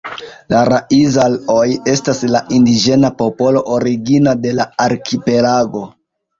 La 0.53 0.61
Raizal-oj 0.69 1.67
estas 1.93 2.23
la 2.37 2.41
indiĝena 2.61 3.13
popolo 3.21 3.63
origina 3.79 4.37
de 4.47 4.57
la 4.63 4.69
arkipelago. 4.91 5.87